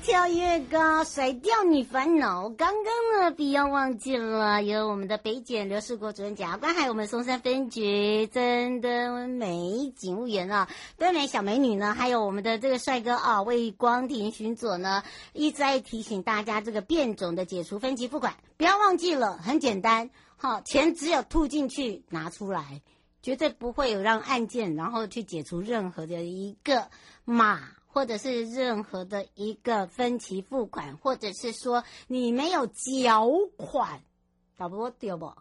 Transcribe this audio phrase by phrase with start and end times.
[0.00, 2.48] 跳越高，甩掉你烦恼。
[2.48, 15.02] 刚刚呢，不要忘记了，有我们的北检刘世国主任检察官，还有我们松山分局真的美警务员啊，对美小美女呢，还有我们的这个帅哥啊，魏光庭巡佐呢，
[15.34, 22.80] 一直在提醒大家这个变种的解除分期付款，不要忘记了，很简单，好，钱只有吐进去拿出来，
[23.22, 26.88] 绝对不会有让案件然后去解除任何的一个
[27.26, 27.60] 码。
[27.92, 34.02] 或者是任何的一个分期付款，或者是说你没有缴款，
[34.56, 35.32] 搞不过对不？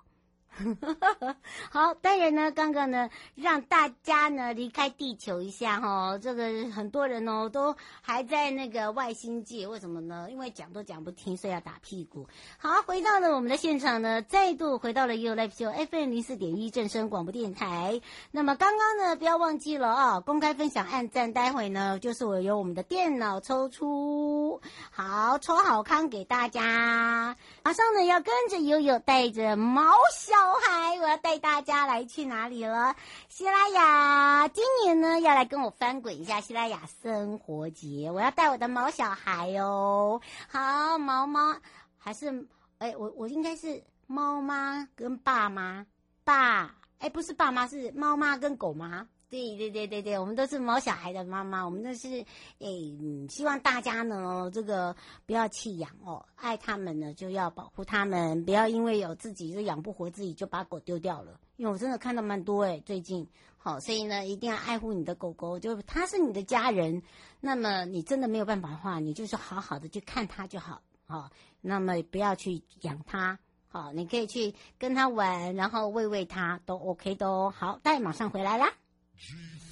[1.71, 10.27] 好，当然呢，刚刚呢，让大家呢离开地球一下哈，这个很多人哦都还在那个外星界，为什么呢？
[10.29, 12.27] 因为讲都讲不听，所以要打屁股。
[12.57, 18.01] 好，回到了我们的现场呢，再度回到了 You Live Show FM 零四点一正声广播电台。
[18.31, 27.37] 那么刚刚呢，不要忘记了啊，公开分享按赞，待会呢就是我由我们的电脑抽出，好抽好康给大家。
[27.63, 30.48] 马上呢要跟着悠悠带着毛小。
[30.53, 32.95] 嗨，我要带大家来去哪里了？
[33.27, 38.09] 西拉雅，今年呢要来跟我翻滚一下西拉雅生活节。
[38.11, 40.21] 我要带我的毛小孩哦。
[40.47, 41.55] 好，毛毛
[41.97, 42.47] 还是
[42.79, 45.85] 哎，我我应该是猫妈跟爸妈，
[46.23, 49.07] 爸哎，不是爸妈，是猫妈跟狗妈。
[49.29, 52.25] 对对对对对，我们都是毛小孩的妈妈，我们都是诶、
[52.59, 54.95] 欸，希望大家呢，这个
[55.27, 61.39] 不要弃养哦，爱他们呢就要保护他们，不要因为有自己就养不活自己就把狗丢掉了。
[61.57, 63.27] 因为我真的看到蛮多诶，最近
[63.57, 67.03] 好，所以呢一定要爱护你的狗狗，就它是你的家人。
[67.39, 71.29] 那么你真的没有办法的话，你就是好好的去看它就好，好，
[71.61, 73.37] 那么不要去养它，
[73.67, 77.53] 好，你可以去跟它玩，然后喂喂它都 OK 的哦。
[77.55, 78.73] 好，待马上回来啦。
[79.19, 79.68] Jesus.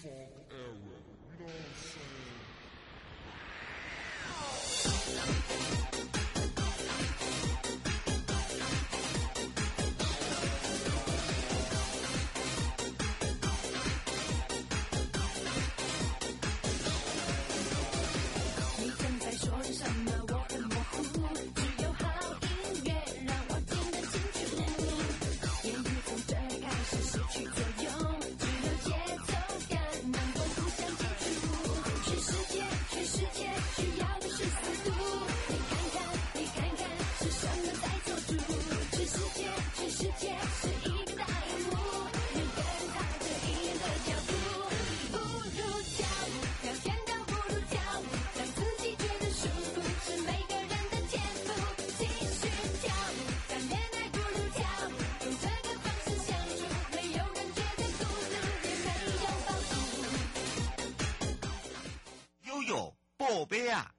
[63.38, 63.97] 宝贝啊。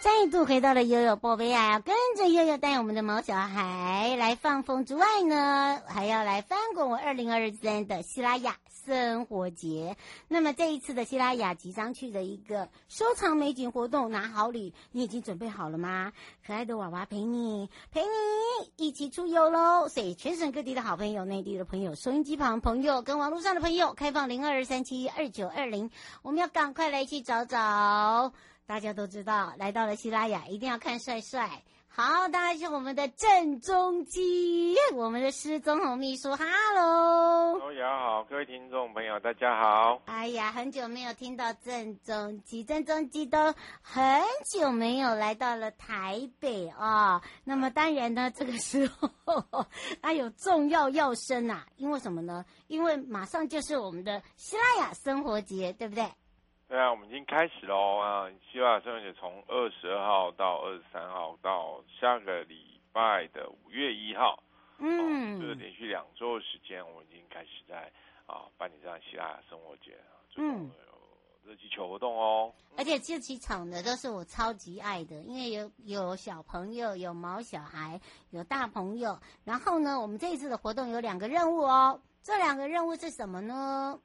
[0.00, 8.56] 再度回到了悠悠宝贝啊，跟着悠悠带我们的毛小孩来放风之外呢，还要来翻滚我二零二三的西拉雅
[8.86, 9.98] 生活节。
[10.26, 16.14] 那么这一次的西拉雅即将去的一个收藏美景活动，拿好礼，你已经准备好了吗？
[16.46, 19.88] 可爱的娃娃陪你，陪你一起出游喽！
[19.88, 25.90] 所以全省各地的好朋友、内地的朋友、收音机旁朋友跟网络上的朋友，开放零二二三七二九二零，
[26.22, 28.32] 我们要赶快来去找找。
[28.70, 31.60] 大家都知道，来到了西拉雅，一定要看帅帅。
[31.88, 36.36] 好，当然是我们的郑中基，我们的施宗红秘书。
[36.36, 36.44] 哈
[36.76, 40.00] 喽，大家好，各位听众朋友，大家好。
[40.04, 43.52] 哎呀，很久没有听到郑中基，郑中基都
[43.82, 44.22] 很
[44.52, 47.22] 久没有来到了台北啊、哦。
[47.42, 48.88] 那么当然呢，这个时
[49.24, 49.44] 候
[50.00, 52.44] 他有重要要声啊，因为什么呢？
[52.68, 56.08] 因为马上就是我们的西拉雅生活节，对不对？
[56.70, 58.30] 对啊，我们已经开始喽啊！
[58.52, 64.40] 西拉雅生活节从二十二号到二十三号，到下个礼拜的五月一号，
[64.78, 67.90] 嗯，哦、就是连续两周的时间，我们已经开始在
[68.26, 70.70] 啊办理这样西拉雅生活节啊，有
[71.42, 72.54] 热气球活动哦。
[72.76, 78.00] 而且这几场呢都是我超级爱的，因为有有小朋友，有毛小孩，
[78.30, 79.18] 有大朋友。
[79.44, 82.00] 然后呢，我们这一次的活动有两个任务哦。
[82.22, 83.98] 这两个任务是什么呢？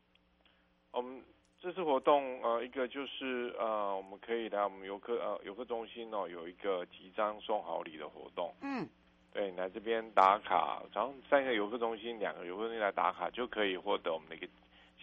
[0.89, 1.23] 我们
[1.65, 8.53] 这次活动呃，一个就是呃，我们可以来我们游客呃游客中心哦，有一个集章送好礼的活动。
[8.61, 8.87] 嗯。
[9.33, 14.47] 对，来这边打卡，然后三个游客中心，两个游客中心来打卡，就可以获得我们的一个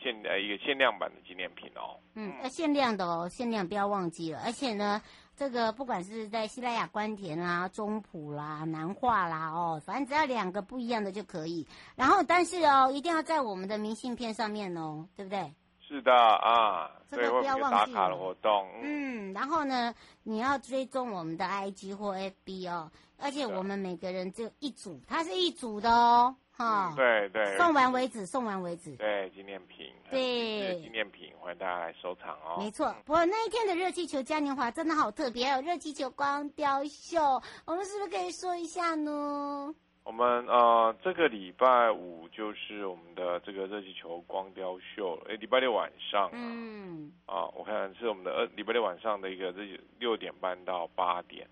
[0.00, 1.98] 限呃一个限量版的纪念品哦。
[2.14, 4.40] 嗯，呃，限量的哦，限量不要忘记了。
[4.44, 5.02] 而且呢，
[5.34, 11.66] 这个不管是在西拉雅关田啦、中埔啦、南化啦哦，反正只要两个不一样的就可以。
[11.96, 15.52] 然后，但是哦，一定要在我们的明信片上面哦，对不对？
[15.92, 17.92] 是的啊，这个不要忘记。
[17.92, 22.90] 打卡的活动，嗯，然后呢，你要追踪我们的 IG 或 FB 哦。
[23.18, 26.96] 而且我们每个人只有一组，它是一组的哦，哈、嗯。
[26.96, 27.58] 对对。
[27.58, 28.96] 送完为止，送完为止。
[28.96, 29.92] 对，纪念品。
[30.10, 30.80] 对。
[30.80, 32.56] 纪念品，欢迎大家来收藏哦。
[32.58, 37.20] 没错，不过那一天的热气球嘉年华真的好特别，还有热气球光雕秀，
[37.66, 39.74] 我们是不是可以说一下呢？
[40.04, 46.28] 我们呃，这个礼拜五就是我们的这个热气球光雕秀，哎，礼拜六晚上。
[46.32, 47.12] 嗯。
[47.26, 49.64] 啊，我看是我们的呃礼拜六晚上的一个热
[49.98, 51.46] 六点半到八点。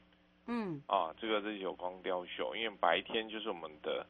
[0.47, 4.05] 嗯啊，这个热气球光雕秀，因为白天就是我们的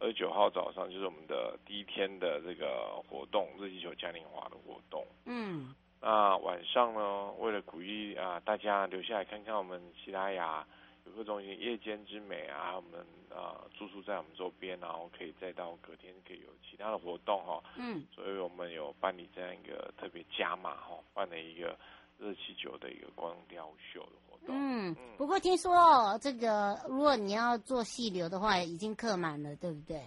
[0.00, 5.06] 二十九号早上就是我们的第一天的这个活动，热气球嘉年华的活动。
[5.26, 10.66] 嗯，那晚上呢，为了鼓励啊大家留下来看看我们西拉雅
[11.06, 13.00] 游客中心夜间之美啊，我们
[13.30, 17.62] 啊住宿在我们周边，然后可以再到隔天可以有其他的活动哈。
[17.76, 21.78] 嗯，所以我们有办理这样一个特别加码哈，办了一个
[22.18, 24.54] 热气球的一个光雕秀的活动。
[24.56, 30.02] 嗯，不过听说这个，如果你要做细流的话，已经客满了，对不对？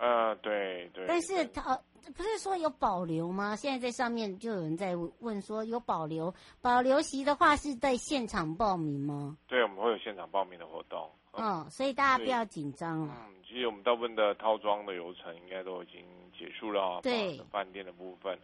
[0.00, 1.06] 呃，对对。
[1.06, 1.78] 但是它
[2.16, 3.54] 不是说有保留吗？
[3.54, 9.36] 现在在上面就有人在问说有保留，保留席的话是在现场报名吗？
[9.46, 11.10] 对，我们会有现场报名的活动。
[11.32, 13.14] 嗯，哦，所以大家不要紧张了。
[13.28, 16.02] 嗯，其实我们大部分的套装的流程应该都已经
[16.36, 17.00] 结束了啊。
[17.02, 17.36] 对。
[17.50, 18.38] 饭店的部分，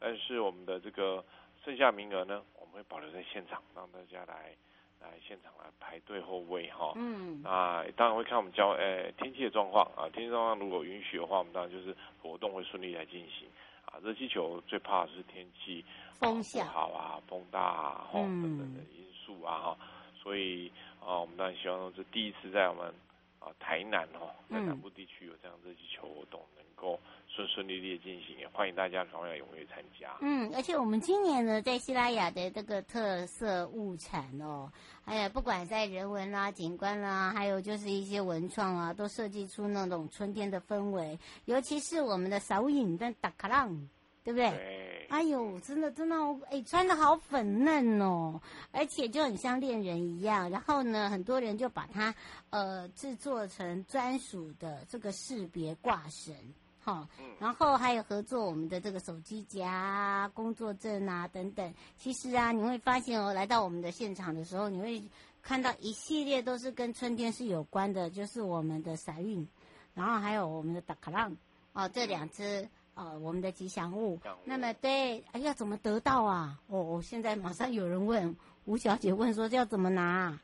[0.00, 1.22] 但是我们的这个
[1.62, 4.56] 剩下名额呢，我们会保留在现场，让大家来。
[5.02, 13.48] 来现场来排队候位哈，嗯，啊，当然会看我们交诶、欸、天气的状况啊，天气状况如果允许的话，我们当然就是活动会顺利来进行。
[13.84, 13.98] 啊。
[14.02, 15.84] 热气球最怕的是天气
[16.14, 19.78] 风向不好啊，风大啊，哈、嗯、等等的因素啊哈，
[20.14, 20.70] 所以
[21.00, 22.94] 啊，我们当然希望是第一次在我们
[23.40, 26.98] 啊台南哈，在南部地区有这样热气球活动能够。
[27.34, 30.18] 顺顺利利的进行，也欢迎大家赶快踊跃参加。
[30.20, 34.70] 嗯，而且我们今年呢，在西拉雅的这个特色物产哦，
[35.06, 41.18] 哎呀不管在人文啦、啊、景观啦、啊，还有就是一些文创啊，都设计出那种春天的氛围。
[41.46, 43.88] 尤其是我们的手影的打卡浪，
[44.22, 44.50] 对不对？
[44.50, 45.06] 对。
[45.08, 46.16] 哎呦，真的真的，
[46.50, 48.42] 哎，穿的好粉嫩哦，
[48.72, 50.50] 而且就很像恋人一样。
[50.50, 52.14] 然后呢，很多人就把它
[52.50, 56.34] 呃制作成专属的这个识别挂绳。
[56.84, 57.06] 好，
[57.38, 61.72] 然后还有合作我们的这个手机夹、工作证啊等等。
[61.96, 65.00] 其实啊，你会发现哦，来到我们的现场的时候，你会
[65.42, 69.46] 看到一系列都是跟春天是有关的，就是我们的赛运，
[69.94, 71.36] 然后还有我们的达卡浪
[71.72, 74.18] 哦，这两只呃我们的吉祥物。
[74.44, 76.58] 那么对，哎要怎么得到啊？
[76.66, 80.36] 哦，现在马上有人问吴小姐问说这要怎么拿？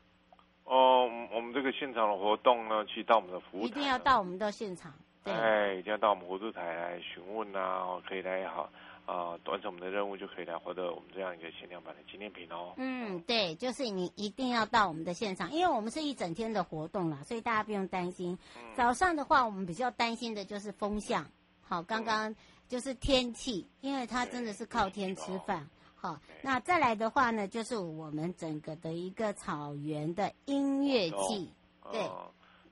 [0.63, 1.03] 哦，
[1.33, 4.93] 我们这个现场的活动呢，去到我们的服务，一定要到我们的现场。
[5.31, 8.69] 哎，一定要到我们活动台来询问啊，可以来好
[9.05, 12.73] 啊，完成我们的任务就可以来获得我们这样一个限量版的纪念品哦。
[12.77, 18.37] 嗯，对，就是你一定要到我们的现场，因为我们是一整天的活动啦，所以大家不用担心。
[18.57, 21.25] 嗯、早上的话，我们比较担心的就是风向，
[21.61, 22.35] 好，刚刚
[22.67, 25.67] 就是天气，因为它真的是靠天吃饭。
[25.95, 31.51] 好，那再来的话呢，就是我们整个的一个草原的音乐季，
[31.91, 32.01] 对。
[32.03, 32.31] 哦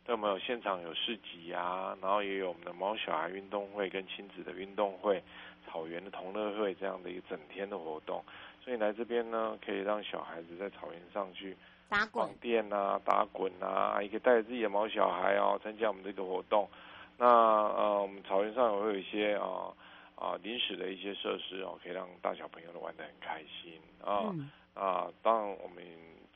[0.09, 5.21] 那我们有现场有市集啊，然后也有我们的猫小孩运动会跟亲子的运动会，
[5.65, 8.23] 草原的同乐会这样的一个整天的活动，
[8.63, 11.57] 所以来这边呢，可以让小孩子在草原上去
[11.89, 16.69] 打滚电啊，打滚啊，也可以带着自己的毛小孩哦参加我们这个活动。
[17.17, 19.73] 那呃，我们草原上也会有一些啊
[20.15, 25.83] 啊临时的一些设施哦，可以让大小朋友都玩得很开心啊、嗯、啊，当然我们。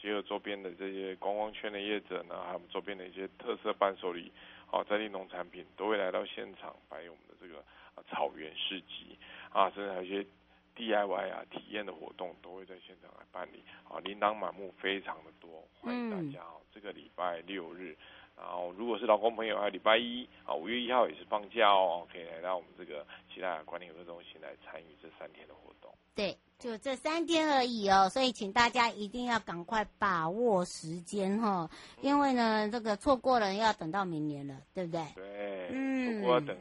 [0.01, 4.31] 结合周边的这些观光圈的业者呢，还有周边的一些特色伴手礼，
[4.65, 7.60] 好在地农产品都会来到现场摆我们的这个
[7.93, 9.15] 啊草原市集
[9.51, 10.25] 啊，甚至还有一些
[10.75, 16.60] DIY 啊体验的活动都会在现场来办理啊，琳琅满目，非常的多，欢迎大家哦。
[16.74, 17.96] 这个礼拜六日
[18.42, 25.94] 然后如果是劳工朋友，还有礼拜一啊，五月一号也是放假哦，可以来到我们这个西拉雅管理活动中心来参与这三天的活动。
[26.16, 31.70] 对，就这三天而已哦，所以请大家一定要赶快把握时间哈、哦，
[32.02, 35.06] 因为呢，这个错过了要等到明年了，对不对？
[35.16, 36.58] 对，嗯，我要等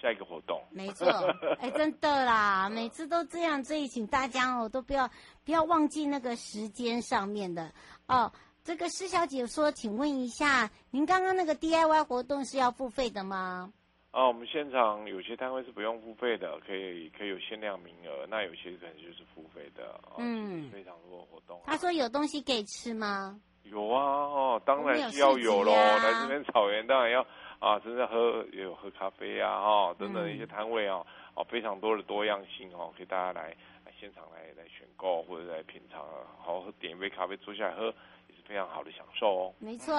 [0.00, 0.62] 下一个活动。
[0.70, 1.06] 没错，
[1.60, 5.10] 哎，真的啦，每次都这样，所以请大家哦，都不要
[5.44, 7.72] 不要忘记那个时间上面的
[8.06, 8.32] 哦。
[8.68, 13.72] 这个施小姐说，请问一下，您刚刚那个 DIY 活动是要付费的吗？
[14.10, 19.98] 啊，我们现场有些摊位是不用付费的，可以可以有限量名额，那有些可能就是付费的。
[20.18, 21.58] 嗯，非常多的活动。
[21.64, 23.40] 他说有东西可以吃吗？
[23.62, 25.72] 有啊，哦，当然是要有喽。
[25.72, 27.26] 来这边草原当然要
[27.60, 31.02] 啊，真的喝也有喝咖啡啊，哈，等等一些摊位啊，
[31.34, 33.48] 哦，非常多的多样性哦，给大家来
[33.86, 36.04] 来现场来来选购或者来品尝，
[36.38, 37.94] 好好点一杯咖啡坐下来喝。
[38.48, 39.94] 非常好的享受哦，没错，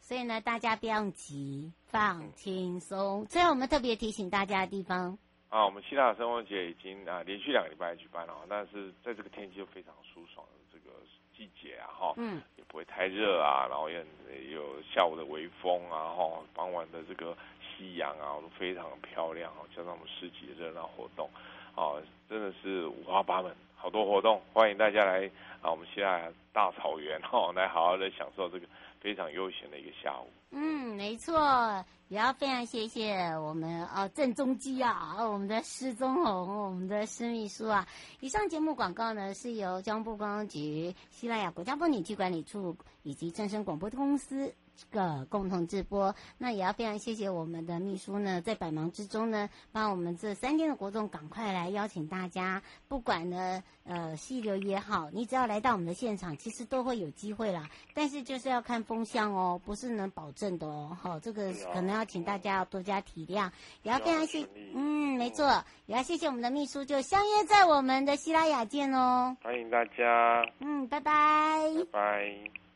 [0.00, 3.26] 所以呢，大家不要急，放轻松。
[3.26, 10.94] 最后，我们特别提醒大家的地方啊，我们希腊生活节已经啊连续两个礼拜举办了，但是在这个天气就非常舒爽的这个
[11.36, 14.04] 季节啊，哈，嗯，也不会太热啊，然后也
[14.52, 21.28] 有下午的微风啊，哈，傍晚的这个夕阳啊，都非常漂亮啊，加上我们市集的热闹活动，
[21.74, 23.52] 啊，真的是五花八门。
[23.80, 25.30] 好多活动，欢迎大家来
[25.62, 25.70] 啊！
[25.70, 28.66] 我们西拉雅大草原 哦，来好好的享受这个
[29.00, 30.26] 非常悠闲的一个下午。
[30.50, 37.86] 嗯，没错，也要非常谢谢我们哦郑中基啊，我们的施宗红，我们的施秘书啊。
[38.18, 44.52] 以上节目广告呢是由交通部公安局、西拉雅国家风景区管理处以及正声广播公司。
[44.78, 57.68] 这个共同直播，那也要非常谢谢我们的秘书呢，在百忙之中呢，帮我们这三天的活动赶快来邀请大家，不管呢呃溪流也好，你只要来到我们的现场，其实都会有机会啦。
[57.92, 60.96] 但是就是要看风向哦，不是能保证的哦。
[61.02, 63.50] 好、哦，这个可能要请大家要多加体谅，
[63.82, 69.36] 也要非常谢，嗯，没错，也要谢谢我们的秘书，就相约在我们的希拉雅见哦。
[69.42, 72.67] 欢迎大家，嗯，拜拜，拜拜。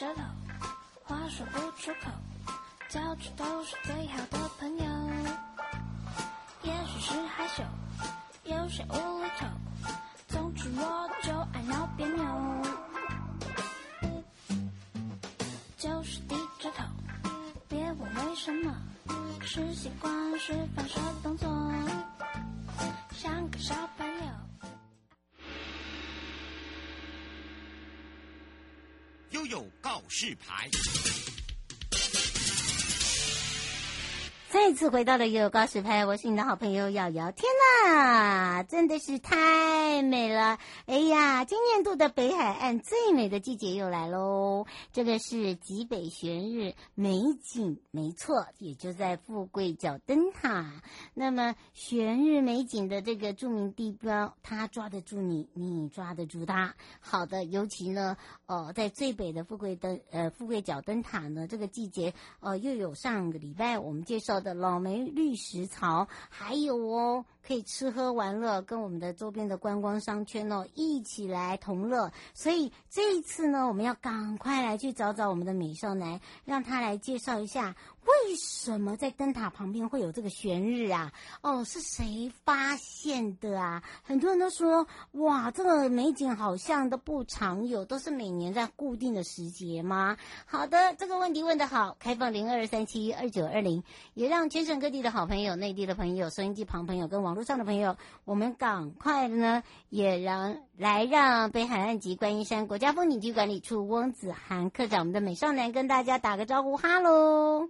[0.00, 0.22] 舌头，
[1.04, 2.10] 话说不出口，
[2.88, 4.84] 交出都是最好的朋友。
[6.62, 7.62] 也许是害羞，
[8.44, 9.46] 有些无厘头，
[10.26, 12.24] 总之我就爱闹别扭。
[15.76, 16.82] 就是低着头，
[17.68, 18.74] 别问为什么，
[19.42, 21.46] 是习惯，是反射动作，
[23.12, 23.74] 像个小
[30.10, 31.29] 悠告示牌。
[34.62, 37.32] 再次回到了悠悠告示牌，我是你的好朋友瑶瑶。
[37.32, 37.48] 天
[37.86, 40.58] 呐，真的是太美了！
[40.84, 44.66] 哎呀，今年度的北海岸最美的季节又来喽！
[44.92, 50.82] 这个是极北悬日美景，没错，也就在富贵角灯塔。
[51.14, 56.74] 那么悬日美景的这个著名地标，它抓得住你，你抓得住它。
[57.00, 64.38] 好的，尤其呢，哦，在最北的富贵灯呃富贵角灯塔呢，这个季节，呃，又有上个礼拜我们介绍。
[64.40, 67.24] 的老梅绿石槽，还有哦。
[67.46, 72.10] 可以吃喝玩乐，跟我们的周边的观光商圈哦一起来同乐。
[72.34, 81.12] 所以这一次呢，我们要赶快来去找找我们的美少男，让他来介绍一下为什么在灯塔旁边会有这个悬日啊？
[81.42, 83.82] 哦，是谁发现的啊？
[84.02, 90.16] 很多人都说，哇，这个美景好像都不常有，都是每年在固定的时节吗？
[90.46, 93.82] 好的，这个问题问得好，开放零二三七二九二零，
[94.14, 107.68] 也让全省各地的好朋友、内地的朋友、收音机旁朋友跟网络上的朋友，我们赶快呢，也让来让北海岸及观音山国家风景区管理处翁子涵课长，我们的美少男跟大家打个招呼，哈喽，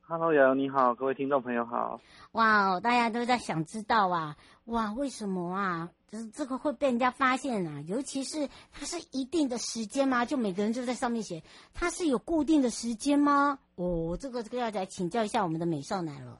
[0.00, 2.00] 哈喽，瑶瑶你好，各位听众朋友好，
[2.32, 5.90] 哇，大家都在想知道啊，哇，为什么啊？
[6.08, 7.82] 就是这个会被人家发现啊？
[7.88, 10.24] 尤其是它是一定的时间吗？
[10.24, 11.42] 就每个人就在上面写，
[11.74, 13.58] 它是有固定的时间吗？
[13.74, 16.38] 哦，这个这个要来请教一下我们的美少男了。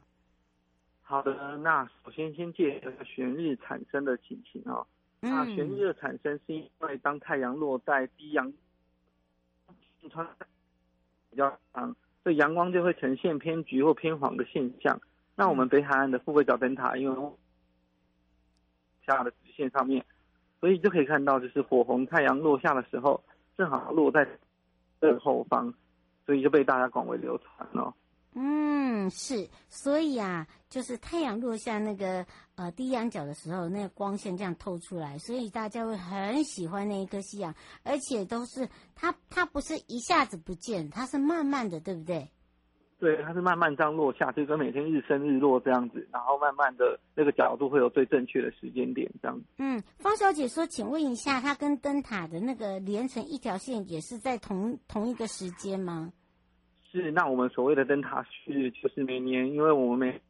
[1.08, 4.84] 好的，那首先先介绍旋日产生的情形啊。
[5.20, 8.52] 嗯、那悬日的产生是因为当太阳落在低阳，
[10.10, 10.26] 穿
[11.30, 11.94] 比较长，
[12.25, 15.00] 所以阳光就会呈现偏橘或偏黄的现象。
[15.36, 17.30] 那我们北海岸的富贵角灯塔，因为
[19.06, 20.04] 下的直线上面，
[20.58, 23.22] 所以就可以看到，就是火红太阳落下的时候，
[23.56, 24.26] 正好落在
[25.00, 25.72] 正后方，
[26.26, 27.94] 所以就被大家广为流传了。
[28.38, 42.28] 嗯，是，所以啊，就是太阳落下那个呃低阳角的时候，那个光线这样透出来，所以大家会很喜欢那一颗夕阳，而且都是它它不是一下子不见，它是慢慢的，对不对？
[42.99, 49.40] 对，它是慢慢这样落下，就跟每天日升日落这样子，然后慢慢的那个角度会有最正确的时间点这样。
[49.57, 56.12] 嗯，方小姐说，请问一下，它跟灯塔的那个连成一条线，也是在同同一个时间吗？
[56.97, 60.21] 是，那我们所谓的灯塔是，就是每年，因为我们每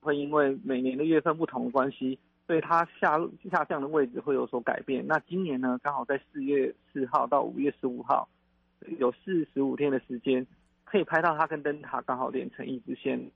[0.00, 3.18] 会因为每年的月份不同的关系，所以它下
[3.50, 5.06] 下降的位置会有所改变。
[5.06, 8.28] 那今年呢，刚好在四月四号到五月十五号，
[8.98, 10.46] 有四十五天的时间，
[10.84, 13.30] 可以拍到它跟灯塔刚好连成一直线。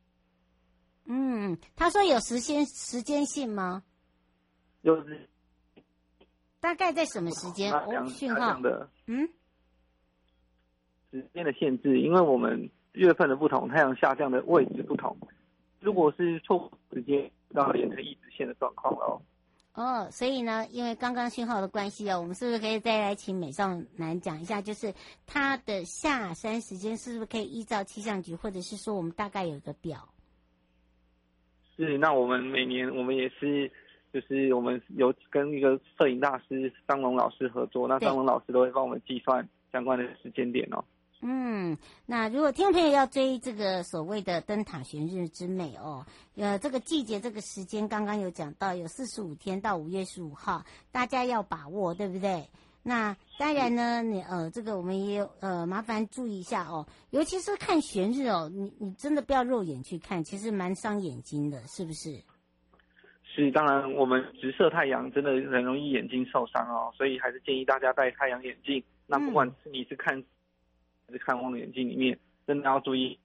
[1.06, 3.82] 嗯，他说有时间时间性吗？
[4.82, 5.02] 有，
[6.60, 7.72] 大概在什么时间？
[7.72, 9.26] 哦，讯号的，嗯。
[11.10, 15.16] 时间的限制，因为我们月份的不同，太阳下降的位置不同。
[15.80, 19.20] 如果是错时间，到连成一直线的状况哦。
[19.74, 24.92] 哦，所以呢，因为刚刚讯号的关系哦，我们是不是可以再来请美少男讲一下，就是
[25.26, 30.08] 它的下山时间是不是可以依照气象局，或者是说我们大概有一个表？
[31.76, 33.70] 是，那我们每年我们也是，
[34.14, 40.82] 就是我们有跟一个摄影大师张龙老师合作，那张龙老师都会帮我们计算相关的时间点哦。
[41.22, 46.04] 嗯，那如果听众朋友要追这个所谓的灯塔悬日之美哦，
[46.36, 52.46] 呃，这个季节这个时间刚刚有讲到，有四十五天到五月十五号，大家要把握，对不对？
[52.82, 62.22] 那当然呢，你呃，这个我们也有呃，麻烦注意一下哦，尤其是看悬日哦，你你真的不要肉眼去看，其实蛮伤眼睛的，是不是？
[63.24, 68.84] 是，当然我们直射太阳真的很容易眼睛受伤哦，所以还是建议大家戴太阳眼镜。
[69.06, 70.22] 那不管是你是看。
[71.08, 73.18] 嗯是看望远镜里面，真的要注意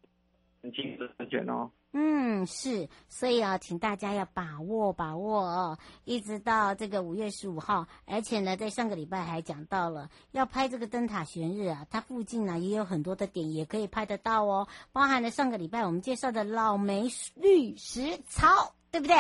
[0.62, 1.70] 眼睛的安全哦。
[1.94, 18.48] 嗯，是，所以啊，请大家要把握把握哦，一直到这个五月十五号，而且呢，在上个礼拜还讲到了要拍这个灯塔悬日啊，它附近呢也有很多的点也可以拍得到哦，包含了上个礼拜我们介绍的老梅绿石槽，
[18.90, 19.16] 对不对？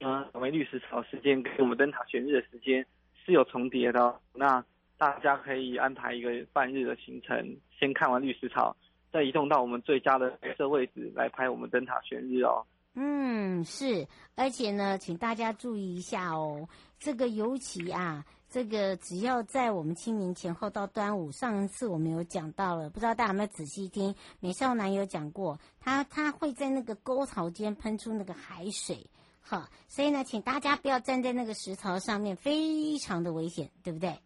[0.00, 2.84] 嗯，老梅绿石槽时间跟我们灯塔悬日的时间
[3.24, 4.62] 是有重叠的哦，那。
[5.02, 8.76] 大家可以安排一个半日的行程，先看完绿石槽，
[9.12, 12.64] 再移动到我们最佳的拍摄位置来拍我们灯塔悬日哦。
[12.94, 16.68] 嗯，是，而且呢，请大家注意一下哦，
[17.00, 24.14] 这个尤其啊，这个只要在我们清明前后到端午，上一次我们有讲到了，不知道大家有没有仔细听？
[24.38, 29.04] 美少男有讲过，他他会在那个沟槽间喷出那个海水，
[29.40, 34.16] 好，所以呢，请大家不要站在那个石槽上面，非常的危险，对不对？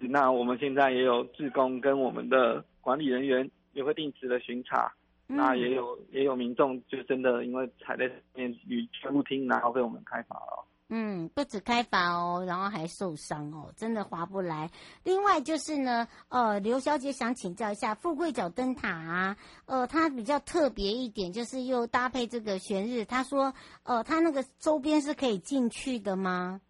[0.00, 4.92] 那我们现在也有志工跟我们的管理人员也会定时的巡查，
[5.28, 10.66] 嗯、那也有也有民众就真的因为踩在上面与全部听，然后被我们开罚了。
[10.94, 14.70] 嗯，不止开罚哦，然后还受伤哦，真的划不来。
[15.04, 26.60] 另外就是呢，呃，刘小姐想请教一下富贵角灯塔啊，呃，它比较特别一点，就是又搭配这个悬日，她说，呃，它那个周边是可以进去的吗？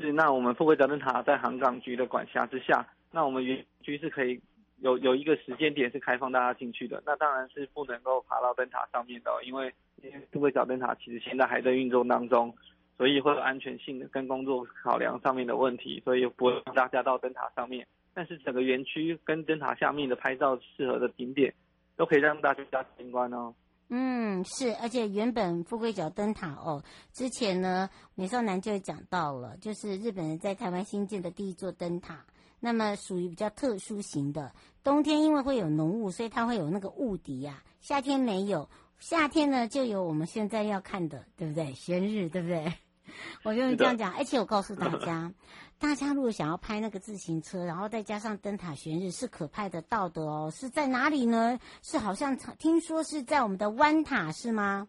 [0.00, 4.40] 是，那我们富贵角灯塔在航港局的管辖之下，那我们园区是可以
[4.80, 12.54] 有有一个时间点是开放大家进去的，那当然是不能够爬到灯塔上面的，因为因为富贵角灯塔其实现在还在运作当中，
[12.98, 17.86] 所以会有安全性的跟工作考量上面的问题，所以不会让大家到灯塔上面。
[18.12, 21.52] 但是整个园区跟灯塔下面的拍照适合的景点，
[21.96, 22.64] 都可以让大家
[22.96, 23.54] 参观哦。
[23.88, 32.24] 嗯，是，而且原本富贵角灯塔哦，之前呢，美少男就讲到了，就是日本人在台湾新建的第一座灯塔，
[32.58, 38.68] 那么属于比较特殊型的，冬天因为会有浓雾，所以它会有那个雾笛呀、啊，夏天没有，
[38.98, 41.72] 夏天呢就有我们现在要看的，对不对？
[41.78, 42.72] 悬日，对不对？
[43.44, 45.32] 我就这样讲，而且我告诉大家。
[45.78, 50.50] 大家如果想要拍那个自行车，然后再加上灯塔悬日，是可拍得到的哦。
[50.50, 51.58] 是在哪里呢？
[51.82, 54.88] 是好像听说是在我们的湾塔，是吗？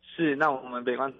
[0.00, 1.12] 是，那我们北关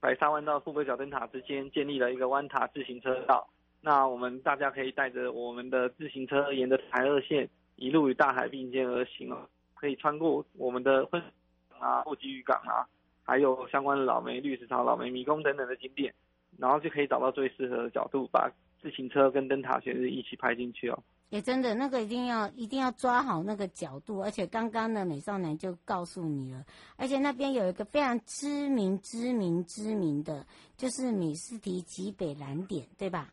[0.00, 3.48] 白沙湾到富贵角灯塔之间建立了一个湾塔自行车道。
[3.80, 9.48] 那我们大家可以带着我们的自行车，沿着台二线一路与大海并肩而行哦。
[9.74, 11.22] 可以穿过我们的婚
[11.78, 12.88] 啊、后吉渔港啊，
[13.22, 16.12] 还有相关的老梅绿石槽、老梅迷宫等等的景点。
[16.58, 20.98] 然后就可以找到最适合的角度，把自行车跟灯塔悬日一起拍进去哦。
[21.30, 26.64] 也真的，那个一定要一定要抓好那个角度，而且刚刚呢，美少男就告诉你了，
[26.96, 33.32] 而且那边有一个非常知名、知名、知名的，就是米斯提极北蓝点，对吧？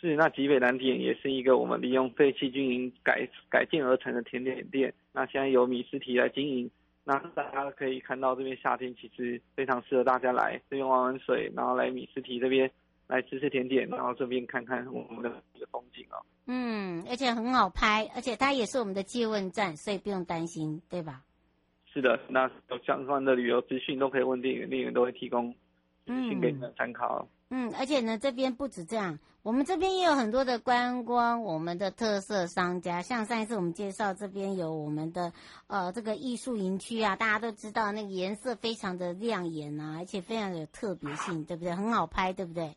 [0.00, 4.92] 是，那极北蓝点也是一个我们利用废弃军营改改建而成的甜点店。
[5.12, 6.70] 那现在由米斯提来经营，
[7.04, 12.70] 那大家可以看到这边夏天其实非常适合大家来这边玩玩水，然后来米斯提这边
[13.08, 16.22] 来吃吃甜点，然后顺便看看我们的风景哦。
[16.46, 21.22] 嗯，而且很好拍，而且它也是我们的借问站，所以不用担心，对吧？
[21.92, 25.52] 是的，那有相关的旅游资讯都可以问店员，店员都会提供
[26.06, 27.18] 资讯给你们参考。
[27.20, 35.30] 嗯，嗯而且呢，这边不止这样，我们这边也有很多的观光，我们的特色商家，像上一次我们介绍这边有我们的
[35.66, 41.74] 呃这个艺术营区啊，大家都知道那个颜色非常的亮眼啊，而且非常有特别性，对不对？
[41.74, 42.74] 很好拍，对不对？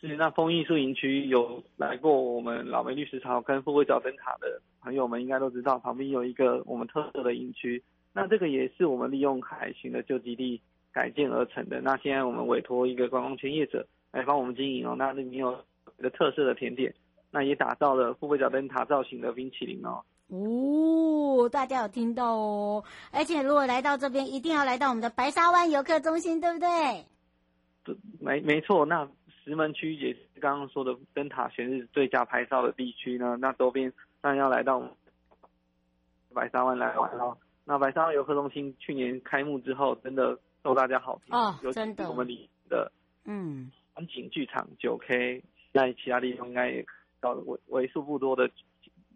[0.00, 10.62] 是，那风艺术营区有来过我们老梅绿石槽跟富贵角灯塔的朋友们应该都知道，旁边有一个我们特色的营区，那这个也是我们利用海巡的旧基地。
[10.92, 11.80] 改建而成的。
[11.80, 14.94] 那现在我们委托一个观光圈业者来帮我们经营哦。
[14.98, 15.64] 那里面有
[16.10, 16.94] 特色的甜点，
[17.30, 20.02] 那也打造了富贵角灯塔造型的冰淇淋哦。
[20.28, 22.84] 哦，大家有听到哦。
[23.10, 26.68] 而且如果来到这边，一定要来到我们的白沙湾游客中心，对不对？
[27.84, 28.84] 对，没没错。
[28.84, 29.08] 那
[29.44, 33.36] 石门区也是刚刚说的灯塔全日最佳拍照的地区呢。
[33.40, 34.82] 那周边当然要来到
[36.34, 37.36] 白沙湾来玩哦。
[37.64, 40.38] 那白沙湾游客中心去年开幕之后，真的。
[40.62, 42.90] 受大家好评哦，真的，我们里的
[43.24, 46.86] 嗯，环景剧场九 K，在其他地方应该也
[47.20, 48.48] 到为为数不多的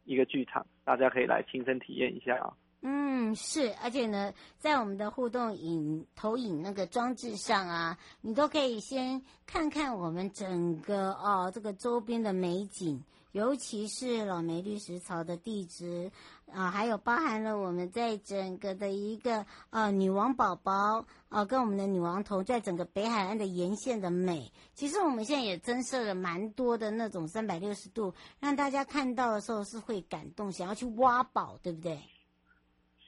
[0.04, 2.52] 一个剧场，大家可以来亲身体验一下啊。
[2.82, 13.00] 嗯，是，而且呢，在我们的互动影投影那个装置上啊，你都可以先看看我们整个哦这个周边的美景。
[13.32, 16.10] 尤其是老梅绿石槽的地质
[16.50, 24.50] 啊，还有包含了我们在整个的一个呃女王宝宝啊，跟我们的女王头在整个北海岸的沿线的美。
[24.72, 31.98] 其实我们现在也增设了蛮多的那种三百六十度，让大家看到的时候是会感动，想要去挖宝，对不对？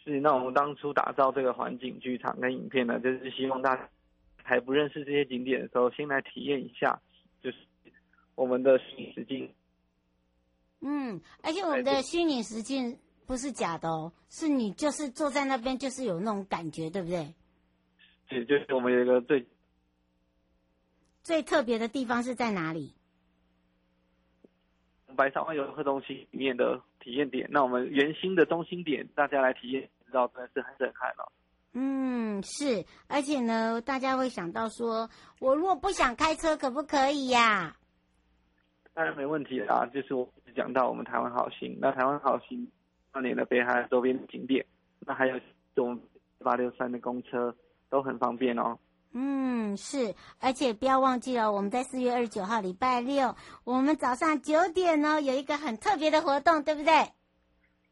[0.05, 0.21] 是。
[0.21, 3.89] 那我们当初打造这个环境剧场跟影片呢，就是希望大家
[4.43, 7.01] 还不认识这些景点的时候，先来体验一下，
[7.43, 7.57] 就是
[8.35, 9.49] 我们的实景。
[10.81, 17.35] 嗯，而且我们的虚拟实境不是假的哦，是你就是坐在那边，就是有那种感觉，对不对？
[18.29, 19.47] 对，就是我们有一个最
[21.23, 22.95] 最特别的地方是在哪里？
[25.17, 31.33] 白沙湾游客中心里面的体验点，那我们圆心的中心点，大家来体验，知道真的是很震撼了。
[31.73, 35.11] 嗯，是，而且呢，大家会想到说，
[35.41, 37.77] 我如果不想开车，可不可以呀？
[38.99, 42.67] 当然没问题啊，就是我讲到我们台湾好行，那台湾好行
[43.13, 44.67] 串联的北海周边景点，
[45.07, 45.39] 那还有
[45.77, 46.01] 我们
[46.41, 47.55] 八六三的公车
[47.89, 48.77] 都很方便哦。
[49.13, 53.33] 嗯，是，而且不要忘记了，我们在四月二十九号礼拜六，
[53.63, 56.93] 我们早上九点呢有一个很特别的活动，对不对？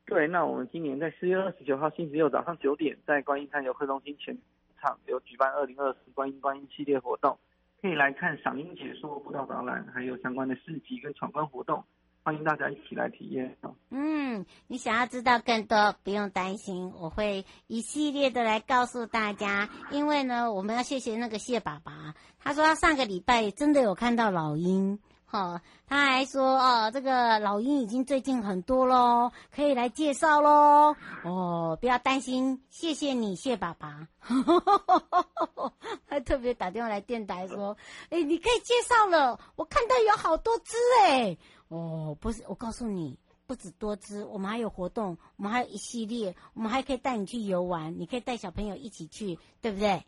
[0.06, 4.36] 对，那我们今年在四月二十九号星期六早上九点，在观音山游客中心前
[4.80, 7.38] 场有举办二零二四观音观音系列活动。
[7.86, 11.84] 可以来看赏樱解说、步道导览，还有相关的市集跟闯关活动，
[12.24, 13.56] 欢迎大家一起来体验。
[13.90, 19.68] 嗯，你想要知道更多，不用担心，我会一系列的来告诉大家。
[19.92, 24.98] 因为呢，我们要谢谢那个谢爸爸，他说他上个礼拜真的有看到老鹰。
[25.36, 30.96] 好，他还说哦，这个老鹰已经最近很多喽，可以来介绍喽。
[31.24, 34.08] 哦，不要担心，谢谢你，谢爸爸。
[36.08, 37.76] 还特别打电话来电台说，
[38.08, 41.36] 哎，你可以介绍了，我看到有好多只哎。
[41.68, 50.02] 哦，不是，我告诉你，不止多只，我们还有活动，我们还有一系列，我们还可以带你去游玩，你可以带小朋友一起去，对不对？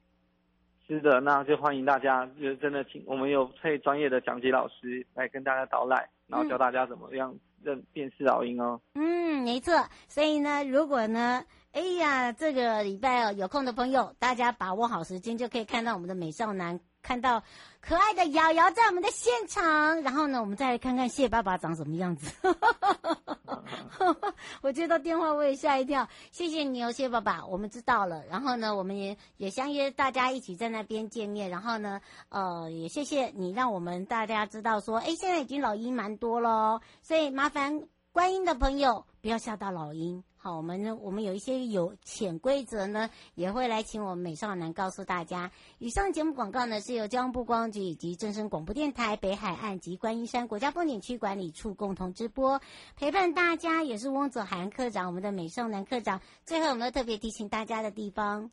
[0.88, 8.80] 是的，那就欢迎大家，就真的请我们有配专业的讲解老师来跟大家导览，然后教大家怎么样认辨识老鹰哦。
[8.94, 9.74] 嗯，没错。
[10.08, 16.80] 所以呢，如果呢，哎呀，这个礼拜哦，有空的朋友，大家把握好时间，就可以看到我们的美少男。
[17.00, 17.42] 看到
[17.80, 22.34] 可爱的瑶瑶在我们的现场，然后呢，我们再来看看谢爸爸长什么样子。
[24.62, 28.24] 我接到电话我也吓一跳，谢谢你哦，谢爸爸，我们知道了。
[28.28, 31.48] 然后呢，我们也也相约大家一起在那边见面。
[31.50, 40.24] 然后呢，呃，也谢谢你让我们大家知道说，哎，现在已经老鹰蛮多咯，所以麻烦观音的朋友不要吓到老鹰。
[40.40, 45.50] 好，我们呢，我们有一些有潜规则呢，也会来请我们美少男告诉大家。
[45.78, 52.60] 以上节目广告呢，是由交通部观光局以及正声广播电台北海岸及观音山国家风景区管理处共同直播，
[52.96, 56.20] 陪伴大家也是翁佐涵课长，我们的美少男课长。
[56.44, 58.48] 最后，有没有特别提醒大家的地方。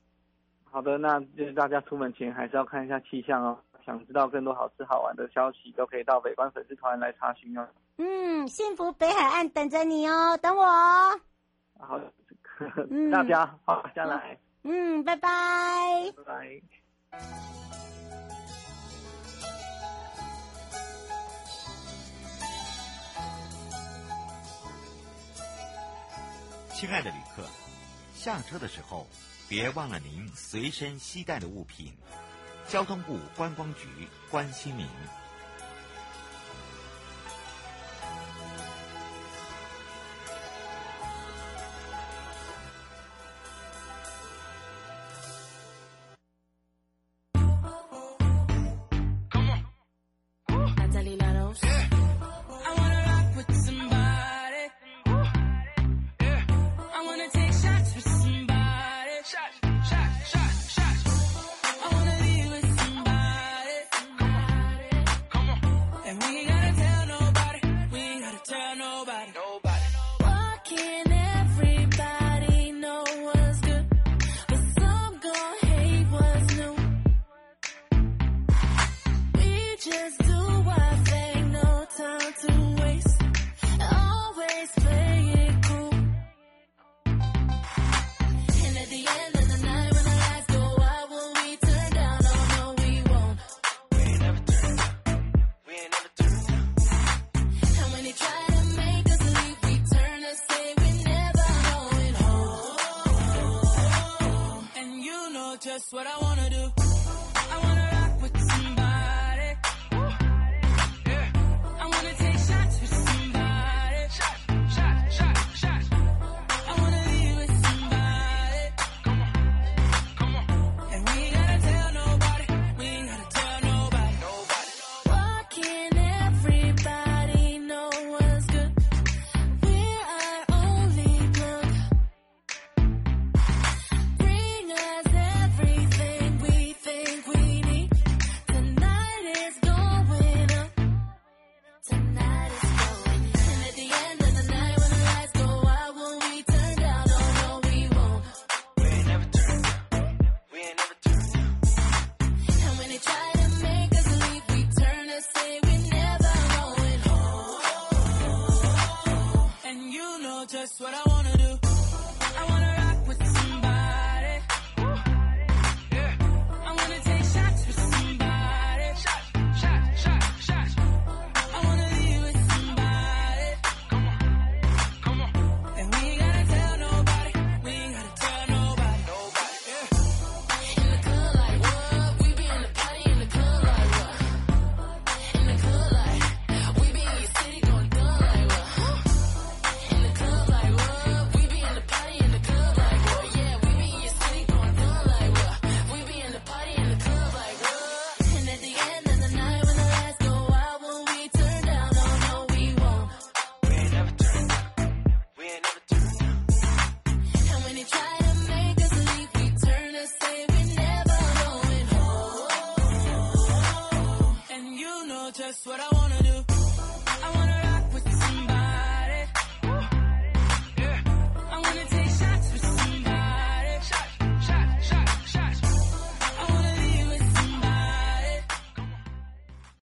[0.63, 3.59] 好的，那就是大家出门前还是要看一下气象哦。
[3.85, 7.67] 想知道更多好吃好玩的消息，都可以到北关粉丝团来查询哦。
[7.97, 10.65] 嗯，幸福北海岸等着你哦，等我。
[11.77, 11.99] 好，
[13.11, 14.37] 大家好，下来。
[14.63, 15.29] 嗯，拜拜。
[16.15, 16.61] 拜拜。
[26.71, 27.43] 亲爱的旅客，
[28.13, 29.07] 下车的时候
[29.47, 31.93] 别忘了您随身携带的物品。
[32.67, 34.87] 交通部观光局关心您。